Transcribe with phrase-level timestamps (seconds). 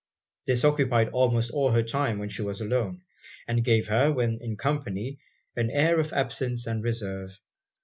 [0.47, 3.03] This occupied almost all her time when she was alone;
[3.47, 5.19] and gave her, when in company,
[5.55, 7.39] an air of absence and reserve.